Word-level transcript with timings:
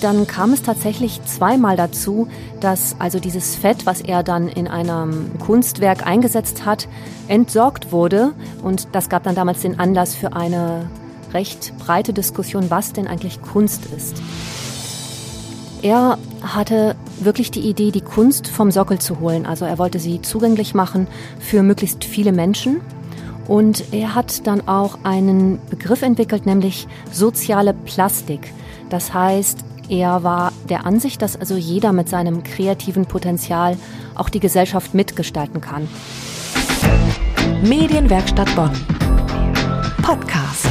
dann 0.00 0.26
kam 0.26 0.52
es 0.52 0.62
tatsächlich 0.62 1.22
zweimal 1.24 1.76
dazu, 1.76 2.28
dass 2.60 2.96
also 2.98 3.18
dieses 3.18 3.56
Fett, 3.56 3.86
was 3.86 4.00
er 4.00 4.22
dann 4.22 4.48
in 4.48 4.68
einem 4.68 5.38
Kunstwerk 5.38 6.06
eingesetzt 6.06 6.64
hat, 6.66 6.88
entsorgt 7.28 7.92
wurde. 7.92 8.32
Und 8.62 8.88
das 8.92 9.08
gab 9.08 9.24
dann 9.24 9.34
damals 9.34 9.60
den 9.60 9.78
Anlass 9.78 10.14
für 10.14 10.34
eine 10.34 10.88
recht 11.32 11.72
breite 11.78 12.12
Diskussion, 12.12 12.70
was 12.70 12.92
denn 12.92 13.06
eigentlich 13.06 13.40
Kunst 13.42 13.86
ist. 13.96 14.22
Er 15.82 16.18
hatte 16.42 16.96
wirklich 17.20 17.50
die 17.50 17.60
Idee, 17.60 17.90
die 17.90 18.00
Kunst 18.00 18.48
vom 18.48 18.70
Sockel 18.70 18.98
zu 18.98 19.20
holen. 19.20 19.44
Also 19.44 19.64
er 19.64 19.78
wollte 19.78 19.98
sie 19.98 20.22
zugänglich 20.22 20.74
machen 20.74 21.06
für 21.38 21.62
möglichst 21.62 22.04
viele 22.04 22.32
Menschen. 22.32 22.80
Und 23.46 23.92
er 23.92 24.14
hat 24.14 24.46
dann 24.46 24.66
auch 24.66 24.98
einen 25.02 25.58
Begriff 25.68 26.00
entwickelt, 26.00 26.46
nämlich 26.46 26.88
soziale 27.12 27.74
Plastik. 27.74 28.52
Das 28.88 29.12
heißt, 29.12 29.58
er 29.88 30.22
war 30.22 30.52
der 30.68 30.86
Ansicht, 30.86 31.22
dass 31.22 31.36
also 31.36 31.56
jeder 31.56 31.92
mit 31.92 32.08
seinem 32.08 32.42
kreativen 32.42 33.06
Potenzial 33.06 33.76
auch 34.14 34.28
die 34.28 34.40
Gesellschaft 34.40 34.94
mitgestalten 34.94 35.60
kann. 35.60 35.88
Medienwerkstatt 37.62 38.54
Bonn. 38.54 38.72
Podcast. 40.02 40.68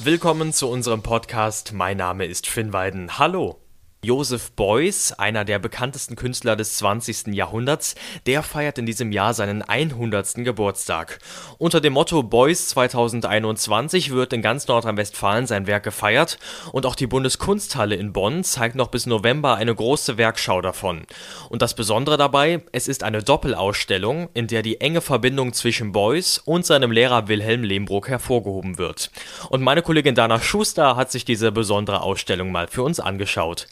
Willkommen 0.00 0.52
zu 0.52 0.68
unserem 0.68 1.02
Podcast. 1.02 1.72
Mein 1.72 1.96
Name 1.96 2.26
ist 2.26 2.46
Finn 2.46 2.72
Weiden. 2.72 3.18
Hallo. 3.18 3.63
Joseph 4.04 4.52
Beuys, 4.52 5.12
einer 5.12 5.46
der 5.46 5.58
bekanntesten 5.58 6.14
Künstler 6.14 6.56
des 6.56 6.76
20. 6.76 7.28
Jahrhunderts, 7.28 7.94
der 8.26 8.42
feiert 8.42 8.76
in 8.76 8.84
diesem 8.84 9.12
Jahr 9.12 9.32
seinen 9.32 9.62
100. 9.62 10.44
Geburtstag. 10.44 11.18
Unter 11.56 11.80
dem 11.80 11.94
Motto 11.94 12.22
Beuys 12.22 12.68
2021 12.68 14.10
wird 14.10 14.34
in 14.34 14.42
ganz 14.42 14.68
Nordrhein-Westfalen 14.68 15.46
sein 15.46 15.66
Werk 15.66 15.84
gefeiert 15.84 16.38
und 16.72 16.84
auch 16.84 16.96
die 16.96 17.06
Bundeskunsthalle 17.06 17.94
in 17.94 18.12
Bonn 18.12 18.44
zeigt 18.44 18.76
noch 18.76 18.88
bis 18.88 19.06
November 19.06 19.54
eine 19.54 19.74
große 19.74 20.18
Werkschau 20.18 20.60
davon. 20.60 21.06
Und 21.48 21.62
das 21.62 21.74
Besondere 21.74 22.18
dabei, 22.18 22.62
es 22.72 22.88
ist 22.88 23.04
eine 23.04 23.22
Doppelausstellung, 23.22 24.28
in 24.34 24.48
der 24.48 24.60
die 24.60 24.82
enge 24.82 25.00
Verbindung 25.00 25.54
zwischen 25.54 25.92
Beuys 25.92 26.36
und 26.44 26.66
seinem 26.66 26.92
Lehrer 26.92 27.28
Wilhelm 27.28 27.62
Lehmbruck 27.64 28.08
hervorgehoben 28.08 28.76
wird. 28.76 29.10
Und 29.48 29.62
meine 29.62 29.80
Kollegin 29.80 30.14
Dana 30.14 30.40
Schuster 30.40 30.94
hat 30.94 31.10
sich 31.10 31.24
diese 31.24 31.52
besondere 31.52 32.02
Ausstellung 32.02 32.52
mal 32.52 32.68
für 32.68 32.82
uns 32.82 33.00
angeschaut. 33.00 33.66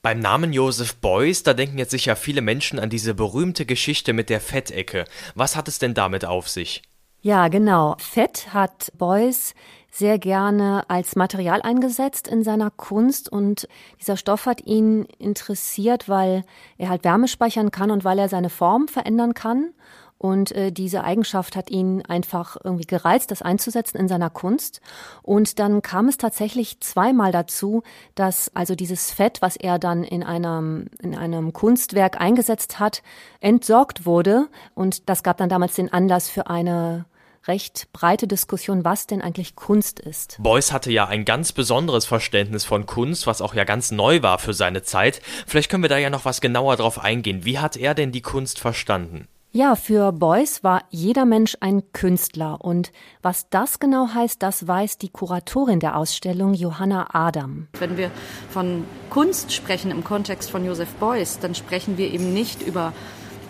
Beim 0.00 0.20
Namen 0.20 0.52
Joseph 0.52 0.96
Beuys, 0.96 1.42
da 1.42 1.54
denken 1.54 1.78
jetzt 1.78 1.90
sicher 1.90 2.14
viele 2.14 2.40
Menschen 2.40 2.78
an 2.78 2.88
diese 2.88 3.14
berühmte 3.14 3.66
Geschichte 3.66 4.12
mit 4.12 4.30
der 4.30 4.40
Fettecke. 4.40 5.04
Was 5.34 5.56
hat 5.56 5.66
es 5.66 5.80
denn 5.80 5.94
damit 5.94 6.24
auf 6.24 6.48
sich? 6.48 6.82
Ja, 7.20 7.48
genau. 7.48 7.96
Fett 7.98 8.54
hat 8.54 8.92
Beuys 8.96 9.54
sehr 9.90 10.20
gerne 10.20 10.84
als 10.88 11.16
Material 11.16 11.62
eingesetzt 11.62 12.28
in 12.28 12.44
seiner 12.44 12.70
Kunst 12.70 13.28
und 13.28 13.66
dieser 14.00 14.16
Stoff 14.16 14.46
hat 14.46 14.64
ihn 14.64 15.04
interessiert, 15.18 16.08
weil 16.08 16.44
er 16.76 16.90
halt 16.90 17.02
Wärme 17.02 17.26
speichern 17.26 17.72
kann 17.72 17.90
und 17.90 18.04
weil 18.04 18.20
er 18.20 18.28
seine 18.28 18.50
Form 18.50 18.86
verändern 18.86 19.34
kann 19.34 19.72
und 20.18 20.50
äh, 20.52 20.72
diese 20.72 21.04
Eigenschaft 21.04 21.54
hat 21.54 21.70
ihn 21.70 22.02
einfach 22.02 22.56
irgendwie 22.62 22.86
gereizt, 22.86 23.30
das 23.30 23.40
einzusetzen 23.40 23.98
in 23.98 24.08
seiner 24.08 24.30
Kunst. 24.30 24.80
Und 25.22 25.60
dann 25.60 25.80
kam 25.80 26.08
es 26.08 26.18
tatsächlich 26.18 26.80
zweimal 26.80 27.30
dazu, 27.30 27.84
dass 28.16 28.50
also 28.54 28.74
dieses 28.74 29.12
Fett, 29.12 29.40
was 29.40 29.56
er 29.56 29.78
dann 29.78 30.02
in 30.02 30.24
einem, 30.24 30.88
in 31.00 31.14
einem 31.14 31.52
Kunstwerk 31.52 32.20
eingesetzt 32.20 32.80
hat, 32.80 33.02
entsorgt 33.40 34.06
wurde. 34.06 34.48
Und 34.74 35.08
das 35.08 35.22
gab 35.22 35.36
dann 35.36 35.48
damals 35.48 35.76
den 35.76 35.92
Anlass 35.92 36.28
für 36.28 36.48
eine 36.48 37.06
recht 37.46 37.88
breite 37.92 38.26
Diskussion, 38.26 38.84
was 38.84 39.06
denn 39.06 39.22
eigentlich 39.22 39.54
Kunst 39.54 40.00
ist. 40.00 40.36
Beuys 40.40 40.72
hatte 40.72 40.90
ja 40.90 41.06
ein 41.06 41.24
ganz 41.24 41.52
besonderes 41.52 42.04
Verständnis 42.04 42.64
von 42.64 42.86
Kunst, 42.86 43.28
was 43.28 43.40
auch 43.40 43.54
ja 43.54 43.62
ganz 43.62 43.92
neu 43.92 44.20
war 44.22 44.40
für 44.40 44.52
seine 44.52 44.82
Zeit. 44.82 45.22
Vielleicht 45.46 45.70
können 45.70 45.84
wir 45.84 45.88
da 45.88 45.96
ja 45.96 46.10
noch 46.10 46.24
was 46.24 46.40
genauer 46.40 46.76
drauf 46.76 46.98
eingehen. 46.98 47.44
Wie 47.44 47.60
hat 47.60 47.76
er 47.76 47.94
denn 47.94 48.10
die 48.10 48.20
Kunst 48.20 48.58
verstanden? 48.58 49.28
Ja, 49.50 49.76
für 49.76 50.12
Beuys 50.12 50.62
war 50.62 50.82
jeder 50.90 51.24
Mensch 51.24 51.56
ein 51.60 51.82
Künstler. 51.92 52.60
Und 52.60 52.92
was 53.22 53.48
das 53.48 53.78
genau 53.78 54.08
heißt, 54.12 54.42
das 54.42 54.68
weiß 54.68 54.98
die 54.98 55.08
Kuratorin 55.08 55.80
der 55.80 55.96
Ausstellung, 55.96 56.52
Johanna 56.52 57.08
Adam. 57.14 57.66
Wenn 57.78 57.96
wir 57.96 58.10
von 58.50 58.84
Kunst 59.08 59.54
sprechen 59.54 59.90
im 59.90 60.04
Kontext 60.04 60.50
von 60.50 60.66
Joseph 60.66 60.92
Beuys, 60.96 61.38
dann 61.38 61.54
sprechen 61.54 61.96
wir 61.96 62.12
eben 62.12 62.34
nicht 62.34 62.60
über 62.60 62.92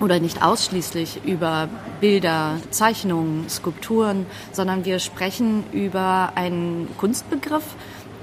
oder 0.00 0.20
nicht 0.20 0.42
ausschließlich 0.42 1.24
über 1.24 1.68
Bilder, 2.00 2.58
Zeichnungen, 2.70 3.48
Skulpturen, 3.48 4.26
sondern 4.52 4.84
wir 4.84 5.00
sprechen 5.00 5.64
über 5.72 6.32
einen 6.36 6.88
Kunstbegriff, 6.98 7.74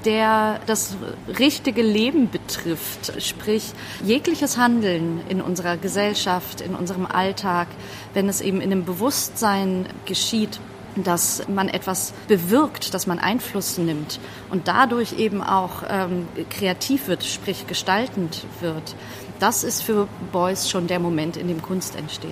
der 0.05 0.59
das 0.65 0.95
richtige 1.39 1.81
Leben 1.81 2.29
betrifft, 2.29 3.21
sprich 3.21 3.73
jegliches 4.03 4.57
Handeln 4.57 5.21
in 5.27 5.41
unserer 5.41 5.77
Gesellschaft, 5.77 6.61
in 6.61 6.75
unserem 6.75 7.05
Alltag, 7.05 7.67
wenn 8.13 8.29
es 8.29 8.41
eben 8.41 8.61
in 8.61 8.69
dem 8.69 8.85
Bewusstsein 8.85 9.87
geschieht, 10.05 10.59
dass 10.95 11.47
man 11.49 11.67
etwas 11.67 12.13
bewirkt, 12.27 12.93
dass 12.93 13.05
man 13.05 13.19
Einfluss 13.19 13.77
nimmt 13.77 14.19
und 14.49 14.67
dadurch 14.67 15.19
eben 15.19 15.43
auch 15.43 15.83
ähm, 15.89 16.27
kreativ 16.49 17.07
wird, 17.07 17.25
sprich 17.25 17.67
gestaltend 17.67 18.45
wird. 18.61 18.95
Das 19.39 19.65
ist 19.65 19.81
für 19.81 20.07
Beuys 20.31 20.69
schon 20.69 20.87
der 20.87 20.99
Moment, 20.99 21.35
in 21.35 21.49
dem 21.49 21.61
Kunst 21.61 21.97
entsteht. 21.97 22.31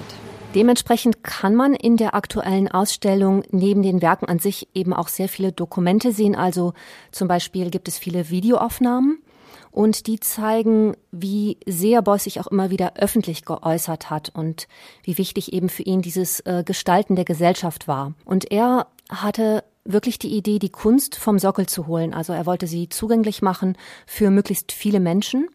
Dementsprechend 0.55 1.23
kann 1.23 1.55
man 1.55 1.73
in 1.73 1.97
der 1.97 2.13
aktuellen 2.13 2.67
Ausstellung 2.67 3.43
neben 3.49 3.81
den 3.81 4.03
Werken 4.03 4.27
an 4.27 4.37
sich 4.37 4.67
eben 4.75 4.93
auch 4.93 5.07
sehr 5.07 5.27
viele 5.27 5.51
Dokumente 5.51 6.11
sehen. 6.11 6.35
Also 6.35 6.73
zum 7.11 7.27
Beispiel 7.27 7.71
gibt 7.71 7.87
es 7.87 7.97
viele 7.97 8.29
Videoaufnahmen 8.29 9.17
und 9.71 10.05
die 10.05 10.19
zeigen, 10.19 10.95
wie 11.11 11.57
sehr 11.65 12.03
Beuys 12.03 12.25
sich 12.25 12.39
auch 12.39 12.47
immer 12.47 12.69
wieder 12.69 12.93
öffentlich 12.97 13.45
geäußert 13.45 14.11
hat 14.11 14.31
und 14.35 14.67
wie 15.01 15.17
wichtig 15.17 15.53
eben 15.53 15.69
für 15.69 15.83
ihn 15.83 16.03
dieses 16.03 16.41
äh, 16.41 16.63
Gestalten 16.63 17.15
der 17.15 17.25
Gesellschaft 17.25 17.87
war. 17.87 18.13
Und 18.23 18.51
er 18.51 18.85
hatte 19.09 19.63
wirklich 19.85 20.19
die 20.19 20.35
Idee, 20.37 20.59
die 20.59 20.69
Kunst 20.69 21.15
vom 21.15 21.39
Sockel 21.39 21.65
zu 21.65 21.87
holen. 21.87 22.13
Also 22.13 22.31
er 22.31 22.45
wollte 22.45 22.67
sie 22.67 22.89
zugänglich 22.89 23.41
machen 23.41 23.75
für 24.05 24.29
möglichst 24.29 24.71
viele 24.71 24.99
Menschen. 24.99 25.49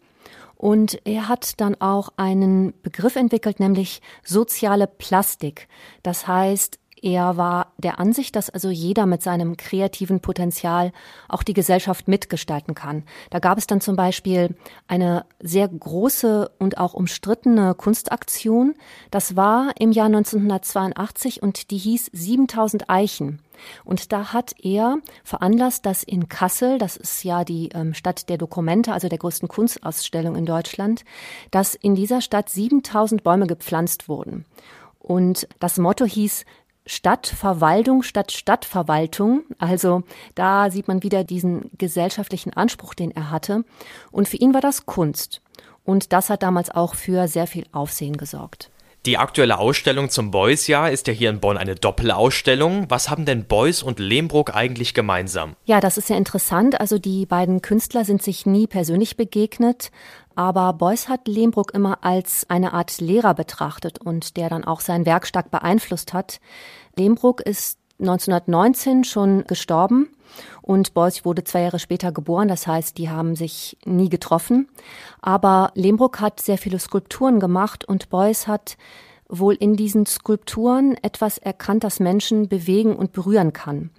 Und 0.59 0.99
er 1.05 1.29
hat 1.29 1.61
dann 1.61 1.79
auch 1.79 2.09
einen 2.17 2.73
Begriff 2.81 3.15
entwickelt, 3.15 3.61
nämlich 3.61 4.01
soziale 4.25 4.87
Plastik. 4.87 5.69
Das 6.03 6.27
heißt, 6.27 6.79
er 7.01 7.37
war 7.37 7.73
der 7.77 7.99
Ansicht, 7.99 8.35
dass 8.35 8.49
also 8.49 8.69
jeder 8.69 9.05
mit 9.05 9.21
seinem 9.21 9.57
kreativen 9.57 10.19
Potenzial 10.19 10.91
auch 11.27 11.43
die 11.43 11.53
Gesellschaft 11.53 12.07
mitgestalten 12.07 12.75
kann. 12.75 13.03
Da 13.29 13.39
gab 13.39 13.57
es 13.57 13.67
dann 13.67 13.81
zum 13.81 13.95
Beispiel 13.95 14.55
eine 14.87 15.25
sehr 15.39 15.67
große 15.67 16.51
und 16.59 16.77
auch 16.77 16.93
umstrittene 16.93 17.75
Kunstaktion. 17.75 18.75
Das 19.11 19.35
war 19.35 19.71
im 19.79 19.91
Jahr 19.91 20.07
1982 20.07 21.41
und 21.41 21.71
die 21.71 21.77
hieß 21.77 22.09
7000 22.13 22.89
Eichen. 22.89 23.39
Und 23.83 24.11
da 24.11 24.33
hat 24.33 24.53
er 24.63 24.99
veranlasst, 25.23 25.85
dass 25.85 26.03
in 26.03 26.29
Kassel, 26.29 26.77
das 26.77 26.95
ist 26.95 27.23
ja 27.23 27.43
die 27.43 27.69
ähm, 27.73 27.93
Stadt 27.93 28.29
der 28.29 28.37
Dokumente, 28.37 28.93
also 28.93 29.09
der 29.09 29.17
größten 29.17 29.49
Kunstausstellung 29.49 30.35
in 30.35 30.45
Deutschland, 30.45 31.03
dass 31.51 31.75
in 31.75 31.95
dieser 31.95 32.21
Stadt 32.21 32.49
7000 32.49 33.23
Bäume 33.23 33.47
gepflanzt 33.47 34.07
wurden. 34.07 34.45
Und 34.99 35.47
das 35.59 35.77
Motto 35.77 36.05
hieß 36.05 36.45
Stadtverwaltung 36.85 38.03
statt 38.03 38.31
Stadtverwaltung. 38.31 39.43
Also 39.57 40.03
da 40.35 40.71
sieht 40.71 40.87
man 40.87 41.03
wieder 41.03 41.23
diesen 41.23 41.69
gesellschaftlichen 41.77 42.53
Anspruch, 42.53 42.93
den 42.93 43.11
er 43.11 43.31
hatte. 43.31 43.63
Und 44.11 44.27
für 44.27 44.37
ihn 44.37 44.53
war 44.53 44.61
das 44.61 44.85
Kunst. 44.85 45.41
Und 45.83 46.13
das 46.13 46.29
hat 46.29 46.43
damals 46.43 46.69
auch 46.69 46.95
für 46.95 47.27
sehr 47.27 47.47
viel 47.47 47.65
Aufsehen 47.71 48.17
gesorgt. 48.17 48.69
Die 49.05 49.17
aktuelle 49.17 49.59
Ausstellung 49.59 50.09
zum 50.09 50.29
Beuys-Jahr 50.29 50.91
ist 50.91 51.07
ja 51.07 51.13
hier 51.13 51.29
in 51.29 51.39
Bonn 51.39 51.57
eine 51.57 51.75
Doppelausstellung. 51.75 52.87
Was 52.89 53.09
haben 53.09 53.23
denn 53.23 53.45
Beuys 53.45 53.81
und 53.81 53.97
Lehmbruck 53.97 54.53
eigentlich 54.53 54.93
gemeinsam? 54.93 55.55
Ja, 55.63 55.79
das 55.79 55.97
ist 55.97 56.09
ja 56.09 56.17
interessant. 56.17 56.81
Also 56.81 56.99
die 56.99 57.25
beiden 57.25 57.61
Künstler 57.61 58.03
sind 58.03 58.21
sich 58.21 58.45
nie 58.45 58.67
persönlich 58.67 59.15
begegnet, 59.15 59.91
aber 60.39 60.71
Beuys 60.71 61.09
hat 61.09 61.27
Lehmbruck 61.27 61.73
immer 61.73 61.97
als 62.05 62.49
eine 62.49 62.71
Art 62.71 63.01
Lehrer 63.01 63.33
betrachtet 63.33 63.99
und 63.99 64.37
der 64.37 64.47
dann 64.47 64.63
auch 64.63 64.79
sein 64.79 65.05
Werk 65.05 65.27
stark 65.27 65.51
beeinflusst 65.51 66.13
hat. 66.13 66.39
Lehmbruck 66.95 67.41
ist 67.41 67.77
1919 67.99 69.03
schon 69.03 69.43
gestorben 69.47 70.07
und 70.61 70.93
Beuys 70.93 71.25
wurde 71.25 71.43
zwei 71.43 71.63
Jahre 71.63 71.77
später 71.77 72.13
geboren, 72.13 72.47
das 72.47 72.67
heißt, 72.67 72.97
die 72.97 73.09
haben 73.09 73.35
sich 73.35 73.75
nie 73.83 74.07
getroffen. 74.07 74.69
Aber 75.21 75.71
Lehmbruck 75.75 76.21
hat 76.21 76.39
sehr 76.39 76.57
viele 76.57 76.79
Skulpturen 76.79 77.41
gemacht 77.41 77.83
und 77.83 78.09
Beuys 78.09 78.47
hat 78.47 78.77
wohl 79.27 79.55
in 79.55 79.75
diesen 79.75 80.05
Skulpturen 80.05 80.95
etwas 81.01 81.37
erkannt, 81.37 81.83
das 81.83 81.99
Menschen 81.99 82.47
bewegen 82.47 82.95
und 82.95 83.11
berühren 83.11 83.51
kann. 83.51 83.89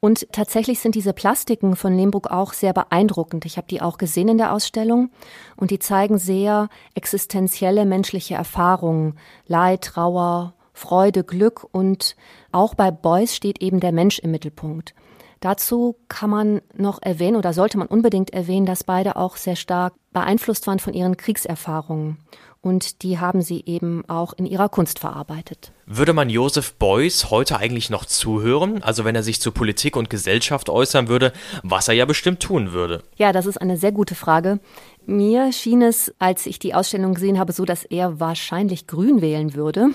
Und 0.00 0.32
tatsächlich 0.32 0.80
sind 0.80 0.94
diese 0.94 1.12
Plastiken 1.12 1.76
von 1.76 1.94
Lehmbruck 1.94 2.28
auch 2.28 2.54
sehr 2.54 2.72
beeindruckend. 2.72 3.44
Ich 3.44 3.58
habe 3.58 3.66
die 3.68 3.82
auch 3.82 3.98
gesehen 3.98 4.28
in 4.28 4.38
der 4.38 4.54
Ausstellung 4.54 5.10
und 5.56 5.70
die 5.70 5.78
zeigen 5.78 6.16
sehr 6.16 6.70
existenzielle 6.94 7.84
menschliche 7.84 8.34
Erfahrungen, 8.34 9.18
Leid, 9.46 9.82
Trauer, 9.82 10.54
Freude, 10.72 11.22
Glück 11.22 11.66
und 11.70 12.16
auch 12.50 12.74
bei 12.74 12.90
Beuys 12.90 13.36
steht 13.36 13.60
eben 13.60 13.80
der 13.80 13.92
Mensch 13.92 14.18
im 14.18 14.30
Mittelpunkt. 14.30 14.94
Dazu 15.40 15.96
kann 16.08 16.30
man 16.30 16.62
noch 16.74 17.00
erwähnen 17.02 17.36
oder 17.36 17.52
sollte 17.52 17.78
man 17.78 17.86
unbedingt 17.86 18.30
erwähnen, 18.32 18.66
dass 18.66 18.84
beide 18.84 19.16
auch 19.16 19.36
sehr 19.36 19.56
stark 19.56 19.94
beeinflusst 20.12 20.66
waren 20.66 20.78
von 20.78 20.94
ihren 20.94 21.16
Kriegserfahrungen 21.16 22.18
und 22.62 23.02
die 23.02 23.18
haben 23.18 23.40
sie 23.42 23.62
eben 23.66 24.04
auch 24.08 24.32
in 24.34 24.44
ihrer 24.46 24.68
Kunst 24.68 24.98
verarbeitet. 24.98 25.72
Würde 25.86 26.12
man 26.12 26.28
Joseph 26.28 26.74
Beuys 26.74 27.30
heute 27.30 27.58
eigentlich 27.58 27.90
noch 27.90 28.04
zuhören? 28.04 28.82
Also 28.82 29.04
wenn 29.04 29.14
er 29.14 29.22
sich 29.22 29.40
zu 29.40 29.50
Politik 29.50 29.96
und 29.96 30.10
Gesellschaft 30.10 30.68
äußern 30.68 31.08
würde, 31.08 31.32
was 31.62 31.88
er 31.88 31.94
ja 31.94 32.04
bestimmt 32.04 32.40
tun 32.40 32.72
würde. 32.72 33.02
Ja, 33.16 33.32
das 33.32 33.46
ist 33.46 33.60
eine 33.60 33.76
sehr 33.76 33.92
gute 33.92 34.14
Frage. 34.14 34.60
Mir 35.06 35.52
schien 35.52 35.82
es, 35.82 36.14
als 36.18 36.46
ich 36.46 36.58
die 36.58 36.74
Ausstellung 36.74 37.14
gesehen 37.14 37.38
habe, 37.38 37.52
so, 37.52 37.64
dass 37.64 37.84
er 37.84 38.20
wahrscheinlich 38.20 38.86
grün 38.86 39.22
wählen 39.22 39.54
würde. 39.54 39.88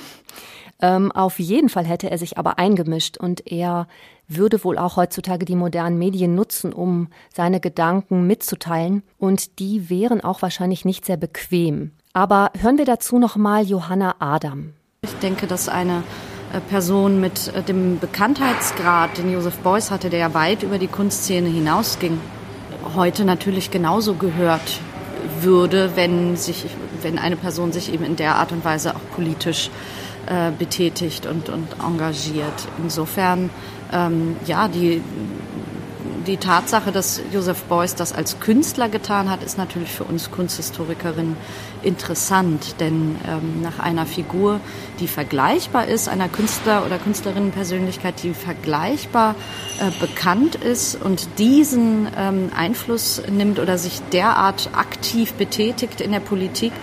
Ähm, 0.82 1.12
auf 1.12 1.40
jeden 1.40 1.70
Fall 1.70 1.86
hätte 1.86 2.10
er 2.10 2.18
sich 2.18 2.38
aber 2.38 2.58
eingemischt 2.60 3.18
und 3.18 3.50
er 3.50 3.88
würde 4.28 4.64
wohl 4.64 4.78
auch 4.78 4.98
heutzutage 4.98 5.46
die 5.46 5.56
modernen 5.56 5.98
Medien 5.98 6.36
nutzen, 6.36 6.74
um 6.74 7.08
seine 7.34 7.60
Gedanken 7.60 8.28
mitzuteilen. 8.28 9.04
Und 9.18 9.60
die 9.60 9.90
wären 9.90 10.22
auch 10.22 10.42
wahrscheinlich 10.42 10.84
nicht 10.84 11.06
sehr 11.06 11.18
bequem. 11.18 11.92
Aber 12.16 12.52
hören 12.62 12.78
wir 12.78 12.86
dazu 12.86 13.20
nochmal 13.20 13.66
Johanna 13.66 14.16
Adam. 14.20 14.72
Ich 15.02 15.14
denke, 15.16 15.48
dass 15.48 15.68
eine 15.68 16.02
äh, 16.54 16.62
Person 16.62 17.20
mit 17.20 17.54
äh, 17.54 17.62
dem 17.62 18.00
Bekanntheitsgrad, 18.00 19.18
den 19.18 19.34
Joseph 19.34 19.58
Beuys 19.58 19.92
hatte, 19.92 20.10
der 20.10 20.20
ja 20.20 20.34
weit 20.34 20.64
über 20.64 20.78
die 20.78 20.88
Kunstszene 20.88 21.50
hinausging, 21.50 22.18
heute 22.96 23.26
natürlich 23.26 23.70
genauso 23.70 24.14
gehört 24.14 24.80
würde, 25.42 25.98
wenn 25.98 26.38
sich, 26.38 26.66
wenn 27.02 27.20
eine 27.20 27.36
Person 27.36 27.74
sich 27.74 27.94
eben 27.94 28.06
in 28.06 28.16
der 28.16 28.36
Art 28.36 28.54
und 28.54 28.64
Weise 28.64 28.96
auch 28.96 29.14
politisch 29.14 29.70
äh, 30.28 30.52
betätigt 30.58 31.26
und, 31.26 31.50
und 31.50 31.68
engagiert. 31.86 32.66
Insofern, 32.82 33.50
ähm, 33.92 34.38
ja, 34.46 34.70
die, 34.70 35.02
die 36.26 36.38
Tatsache, 36.38 36.92
dass 36.92 37.22
Joseph 37.32 37.64
Beuys 37.64 37.96
das 37.96 38.12
als 38.12 38.40
Künstler 38.40 38.90
getan 38.90 39.30
hat, 39.30 39.44
ist 39.44 39.58
natürlich 39.58 39.92
für 39.92 40.04
uns 40.04 40.32
Kunsthistorikerinnen 40.32 41.38
interessant, 41.84 42.76
denn 42.80 43.16
ähm, 43.28 43.62
nach 43.62 43.80
einer 43.80 44.06
Figur, 44.06 44.60
die 45.00 45.08
vergleichbar 45.08 45.88
ist, 45.88 46.10
einer 46.10 46.28
Künstler- 46.28 46.86
oder 46.86 46.98
Künstlerinnenpersönlichkeit, 46.98 48.24
die 48.24 48.34
vergleichbar 48.34 49.36
äh, 49.80 49.92
bekannt 50.00 50.56
ist 50.56 50.96
und 51.02 51.28
diesen 51.38 52.08
ähm, 52.18 52.50
Einfluss 52.56 53.22
nimmt 53.30 53.60
oder 53.60 53.78
sich 53.78 54.02
derart 54.12 54.70
aktiv 54.74 55.34
betätigt 55.34 56.02
in 56.02 56.12
der 56.12 56.20
Politik, 56.20 56.74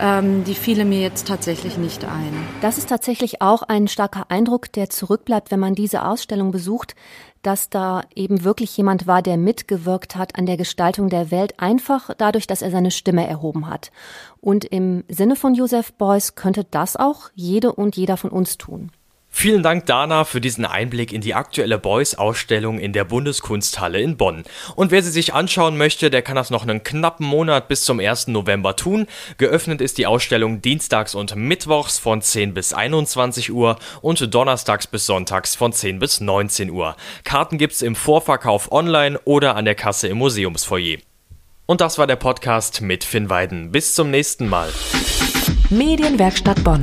ähm, 0.00 0.44
die 0.44 0.54
fiele 0.54 0.84
mir 0.84 1.00
jetzt 1.00 1.26
tatsächlich 1.26 1.78
nicht 1.78 2.04
ein. 2.04 2.32
Das 2.60 2.78
ist 2.78 2.88
tatsächlich 2.88 3.42
auch 3.42 3.62
ein 3.62 3.88
starker 3.88 4.30
Eindruck, 4.30 4.72
der 4.72 4.90
zurückbleibt, 4.90 5.50
wenn 5.50 5.60
man 5.60 5.74
diese 5.74 6.04
Ausstellung 6.04 6.50
besucht, 6.50 6.94
dass 7.42 7.70
da 7.70 8.02
eben 8.14 8.42
wirklich 8.42 8.76
jemand 8.76 9.06
war, 9.06 9.22
der 9.22 9.36
mitgewirkt 9.36 10.16
hat 10.16 10.36
an 10.36 10.46
der 10.46 10.56
Gestaltung 10.56 11.08
der 11.08 11.30
Welt, 11.30 11.60
einfach 11.60 12.10
dadurch, 12.18 12.46
dass 12.46 12.60
er 12.60 12.70
seine 12.72 12.90
Stimme 12.90 13.26
erhoben 13.26 13.68
hat. 13.68 13.92
Und 14.40 14.64
im 14.64 15.04
Sinne 15.08 15.36
von 15.36 15.54
Joseph 15.54 15.92
Beuys 15.92 16.34
könnte 16.34 16.64
das 16.64 16.96
auch 16.96 17.30
jede 17.34 17.72
und 17.72 17.96
jeder 17.96 18.16
von 18.16 18.30
uns 18.30 18.58
tun. 18.58 18.90
Vielen 19.38 19.62
Dank, 19.62 19.84
Dana, 19.84 20.24
für 20.24 20.40
diesen 20.40 20.64
Einblick 20.64 21.12
in 21.12 21.20
die 21.20 21.34
aktuelle 21.34 21.76
Beuys-Ausstellung 21.76 22.78
in 22.78 22.94
der 22.94 23.04
Bundeskunsthalle 23.04 24.00
in 24.00 24.16
Bonn. 24.16 24.44
Und 24.76 24.90
wer 24.90 25.02
sie 25.02 25.10
sich 25.10 25.34
anschauen 25.34 25.76
möchte, 25.76 26.08
der 26.08 26.22
kann 26.22 26.36
das 26.36 26.48
noch 26.48 26.62
einen 26.62 26.82
knappen 26.82 27.26
Monat 27.26 27.68
bis 27.68 27.84
zum 27.84 28.00
1. 28.00 28.28
November 28.28 28.76
tun. 28.76 29.06
Geöffnet 29.36 29.82
ist 29.82 29.98
die 29.98 30.06
Ausstellung 30.06 30.62
dienstags 30.62 31.14
und 31.14 31.36
mittwochs 31.36 31.98
von 31.98 32.22
10 32.22 32.54
bis 32.54 32.72
21 32.72 33.52
Uhr 33.52 33.76
und 34.00 34.34
donnerstags 34.34 34.86
bis 34.86 35.04
sonntags 35.04 35.54
von 35.54 35.70
10 35.70 35.98
bis 35.98 36.22
19 36.22 36.70
Uhr. 36.70 36.96
Karten 37.22 37.58
gibt's 37.58 37.82
im 37.82 37.94
Vorverkauf 37.94 38.72
online 38.72 39.20
oder 39.24 39.54
an 39.54 39.66
der 39.66 39.74
Kasse 39.74 40.08
im 40.08 40.16
Museumsfoyer. 40.16 40.96
Und 41.66 41.82
das 41.82 41.98
war 41.98 42.06
der 42.06 42.16
Podcast 42.16 42.80
mit 42.80 43.04
Finn 43.04 43.28
Weiden. 43.28 43.70
Bis 43.70 43.94
zum 43.94 44.10
nächsten 44.10 44.48
Mal. 44.48 44.70
Medienwerkstatt 45.68 46.64
Bonn. 46.64 46.82